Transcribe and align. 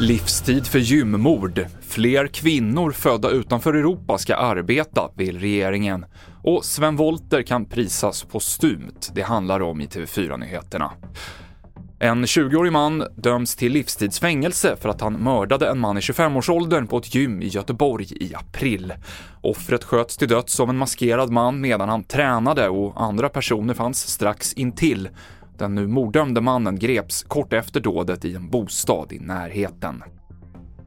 Livstid 0.00 0.66
för 0.66 0.78
gymmord. 0.78 1.66
Fler 1.80 2.26
kvinnor 2.26 2.92
födda 2.92 3.30
utanför 3.30 3.74
Europa 3.74 4.18
ska 4.18 4.36
arbeta, 4.36 5.10
vill 5.16 5.38
regeringen. 5.38 6.04
Och 6.42 6.64
Sven 6.64 6.96
Volter 6.96 7.42
kan 7.42 7.64
prisas 7.64 8.24
postumt. 8.24 9.10
Det 9.14 9.22
handlar 9.22 9.62
om 9.62 9.80
i 9.80 9.86
TV4-nyheterna. 9.86 10.92
En 12.00 12.24
20-årig 12.24 12.72
man 12.72 13.04
döms 13.16 13.56
till 13.56 13.72
livstidsfängelse 13.72 14.76
för 14.76 14.88
att 14.88 15.00
han 15.00 15.12
mördade 15.12 15.68
en 15.68 15.78
man 15.78 15.98
i 15.98 16.00
25-årsåldern 16.00 16.86
på 16.86 16.98
ett 16.98 17.14
gym 17.14 17.42
i 17.42 17.46
Göteborg 17.46 18.06
i 18.10 18.34
april. 18.34 18.92
Offret 19.40 19.84
sköts 19.84 20.16
till 20.16 20.28
döds 20.28 20.60
av 20.60 20.70
en 20.70 20.76
maskerad 20.76 21.30
man 21.30 21.60
medan 21.60 21.88
han 21.88 22.04
tränade 22.04 22.68
och 22.68 23.02
andra 23.02 23.28
personer 23.28 23.74
fanns 23.74 24.08
strax 24.08 24.52
intill. 24.52 25.08
Den 25.56 25.74
nu 25.74 25.86
morddömde 25.86 26.40
mannen 26.40 26.78
greps 26.78 27.22
kort 27.22 27.52
efter 27.52 27.80
dådet 27.80 28.24
i 28.24 28.34
en 28.34 28.50
bostad 28.50 29.12
i 29.12 29.18
närheten. 29.18 30.02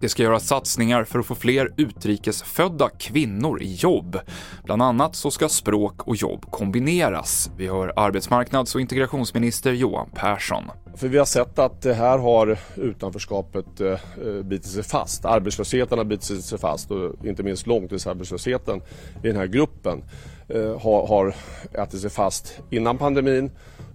Det 0.00 0.08
ska 0.08 0.22
göras 0.22 0.46
satsningar 0.46 1.04
för 1.04 1.18
att 1.18 1.26
få 1.26 1.34
fler 1.34 1.72
utrikesfödda 1.76 2.88
kvinnor 2.88 3.62
i 3.62 3.74
jobb. 3.74 4.18
Bland 4.64 4.82
annat 4.82 5.16
så 5.16 5.30
ska 5.30 5.48
språk 5.48 6.08
och 6.08 6.16
jobb 6.16 6.50
kombineras. 6.50 7.50
Vi 7.56 7.66
hör 7.66 7.92
arbetsmarknads 7.96 8.74
och 8.74 8.80
integrationsminister 8.80 9.72
Johan 9.72 10.10
Persson. 10.14 10.64
För 10.96 11.08
vi 11.08 11.18
har 11.18 11.24
sett 11.24 11.58
att 11.58 11.82
det 11.82 11.94
här 11.94 12.18
har 12.18 12.58
utanförskapet 12.76 13.80
eh, 13.80 13.86
eh 13.92 14.42
bitit 14.42 14.70
sig 14.70 14.82
fast. 14.82 15.24
Arbetslösheten 15.24 15.98
har 15.98 16.04
bitit 16.04 16.44
sig 16.44 16.58
fast 16.58 16.90
och 16.90 17.26
inte 17.26 17.42
minst 17.42 17.66
långtidsarbetslösheten 17.66 18.80
i 19.22 19.26
den 19.26 19.36
här 19.36 19.46
gruppen 19.46 20.04
eh, 20.48 20.80
har, 20.80 21.06
har 21.06 21.34
ätit 21.72 22.00
sig 22.00 22.10
fast 22.10 22.60
innan 22.70 22.98
pandemin 22.98 23.50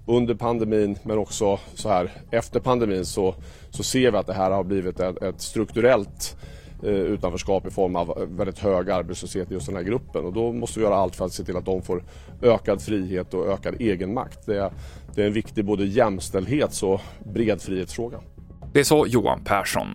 under 0.06 0.36
pandemin 0.36 0.98
men 1.04 1.18
också 1.18 1.60
så 1.76 1.90
här 1.90 2.12
efter 2.32 2.60
pandemin 2.60 3.06
så, 3.06 3.36
så 3.70 3.84
ser 3.84 4.12
vi 4.12 4.18
att 4.18 4.28
det 4.28 4.34
här 4.34 4.52
har 4.52 4.64
blivit 4.64 5.00
ett, 5.00 5.24
ett 5.24 5.42
strukturellt 5.42 6.38
eh, 6.84 6.90
utanförskap 6.90 7.68
i 7.68 7.72
form 7.72 7.96
av 7.96 8.28
väldigt 8.30 8.60
hög 8.60 8.90
arbetslöshet 8.90 9.52
i 9.52 9.54
just 9.54 9.66
den 9.66 9.76
här 9.76 9.84
gruppen 9.84 10.26
och 10.26 10.34
då 10.34 10.52
måste 10.52 10.80
vi 10.80 10.86
göra 10.86 10.96
allt 10.96 11.16
för 11.16 11.26
att 11.26 11.34
se 11.34 11.44
till 11.44 11.58
att 11.58 11.66
de 11.66 11.82
får 11.82 12.04
ökad 12.42 12.82
frihet 12.82 13.34
och 13.34 13.48
ökad 13.48 13.82
egenmakt. 13.82 14.46
Det 14.46 14.72
det 15.16 15.24
är 15.24 15.28
en 15.28 15.34
viktig 15.34 15.66
både 15.66 15.86
jämställdhets 15.86 16.84
och 16.84 17.02
bred 17.34 17.62
frihetsfråga. 17.62 18.20
Det 18.74 18.86
sa 18.86 19.06
Johan 19.06 19.44
Persson. 19.44 19.88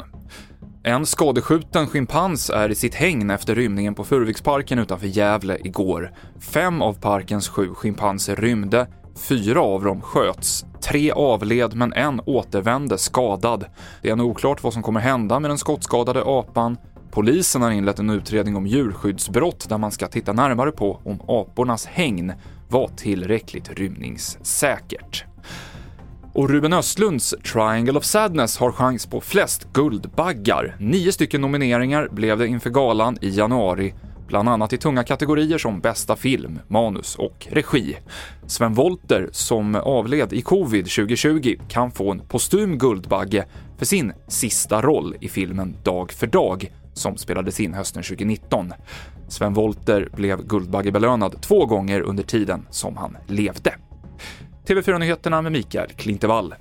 En 0.82 1.06
skadeskjuten 1.06 1.86
schimpans 1.86 2.50
är 2.50 2.68
i 2.68 2.74
sitt 2.74 2.94
hägn 2.94 3.30
efter 3.30 3.54
rymningen 3.54 3.94
på 3.94 4.04
Furuviksparken 4.04 4.78
utanför 4.78 5.06
Gävle 5.06 5.58
igår. 5.64 6.12
Fem 6.40 6.82
av 6.82 7.00
parkens 7.00 7.48
sju 7.48 7.74
schimpanser 7.74 8.36
rymde, 8.36 8.86
Fyra 9.18 9.60
av 9.60 9.84
dem 9.84 10.00
sköts. 10.00 10.64
Tre 10.80 11.10
avled, 11.10 11.74
men 11.74 11.92
en 11.92 12.20
återvände 12.26 12.98
skadad. 12.98 13.64
Det 14.02 14.08
är 14.08 14.12
ännu 14.12 14.22
oklart 14.22 14.62
vad 14.62 14.72
som 14.72 14.82
kommer 14.82 15.00
hända 15.00 15.40
med 15.40 15.50
den 15.50 15.58
skottskadade 15.58 16.22
apan. 16.26 16.76
Polisen 17.10 17.62
har 17.62 17.70
inlett 17.70 17.98
en 17.98 18.10
utredning 18.10 18.56
om 18.56 18.66
djurskyddsbrott 18.66 19.68
där 19.68 19.78
man 19.78 19.90
ska 19.90 20.06
titta 20.06 20.32
närmare 20.32 20.72
på 20.72 21.00
om 21.04 21.20
apornas 21.20 21.86
hägn 21.86 22.32
var 22.68 22.88
tillräckligt 22.96 23.70
rymningssäkert. 23.70 25.24
Och 26.32 26.50
Ruben 26.50 26.72
Östlunds 26.72 27.34
Triangle 27.52 27.98
of 27.98 28.04
Sadness 28.04 28.58
har 28.58 28.72
chans 28.72 29.06
på 29.06 29.20
flest 29.20 29.72
Guldbaggar. 29.72 30.76
Nio 30.78 31.12
stycken 31.12 31.40
nomineringar 31.40 32.08
blev 32.10 32.38
det 32.38 32.46
inför 32.46 32.70
galan 32.70 33.18
i 33.20 33.28
januari 33.28 33.94
bland 34.28 34.48
annat 34.48 34.72
i 34.72 34.78
tunga 34.78 35.04
kategorier 35.04 35.58
som 35.58 35.80
bästa 35.80 36.16
film, 36.16 36.58
manus 36.68 37.14
och 37.14 37.46
regi. 37.50 37.96
Sven 38.46 38.74
Volter, 38.74 39.28
som 39.32 39.74
avled 39.74 40.32
i 40.32 40.42
covid 40.42 40.84
2020, 40.84 41.54
kan 41.68 41.90
få 41.90 42.10
en 42.10 42.20
postum 42.20 42.78
Guldbagge 42.78 43.46
för 43.78 43.86
sin 43.86 44.12
sista 44.26 44.82
roll 44.82 45.16
i 45.20 45.28
filmen 45.28 45.76
Dag 45.82 46.12
för 46.12 46.26
dag, 46.26 46.72
som 46.94 47.16
spelades 47.16 47.60
in 47.60 47.74
hösten 47.74 48.02
2019. 48.02 48.72
Sven 49.28 49.54
Volter 49.54 50.08
blev 50.12 50.46
Guldbaggebelönad 50.46 51.42
två 51.42 51.66
gånger 51.66 52.00
under 52.00 52.22
tiden 52.22 52.66
som 52.70 52.96
han 52.96 53.16
levde. 53.26 53.74
TV4-nyheterna 54.66 55.42
med 55.42 55.52
Mikael 55.52 55.90
Klintevall. 55.90 56.54